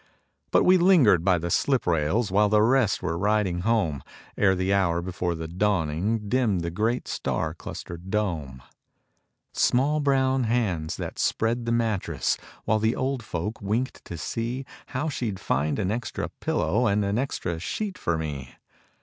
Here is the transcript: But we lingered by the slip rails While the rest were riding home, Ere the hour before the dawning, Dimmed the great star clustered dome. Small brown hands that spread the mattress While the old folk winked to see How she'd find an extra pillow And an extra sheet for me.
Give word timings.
But 0.49 0.63
we 0.63 0.79
lingered 0.79 1.23
by 1.23 1.37
the 1.37 1.51
slip 1.51 1.85
rails 1.85 2.31
While 2.31 2.49
the 2.49 2.63
rest 2.63 3.03
were 3.03 3.19
riding 3.19 3.59
home, 3.59 4.01
Ere 4.35 4.55
the 4.55 4.73
hour 4.73 4.99
before 4.99 5.35
the 5.35 5.47
dawning, 5.47 6.27
Dimmed 6.27 6.61
the 6.61 6.71
great 6.71 7.07
star 7.07 7.53
clustered 7.53 8.09
dome. 8.09 8.63
Small 9.53 9.99
brown 9.99 10.45
hands 10.45 10.97
that 10.97 11.19
spread 11.19 11.67
the 11.67 11.71
mattress 11.71 12.35
While 12.65 12.79
the 12.79 12.95
old 12.95 13.21
folk 13.21 13.61
winked 13.61 14.03
to 14.05 14.17
see 14.17 14.65
How 14.87 15.07
she'd 15.07 15.39
find 15.39 15.77
an 15.77 15.91
extra 15.91 16.29
pillow 16.29 16.87
And 16.87 17.05
an 17.05 17.19
extra 17.19 17.59
sheet 17.59 17.95
for 17.95 18.17
me. 18.17 18.55